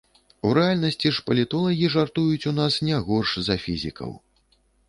[0.47, 4.21] У рэальнасці ж палітолагі жартуюць у нас не горш за фізікаў.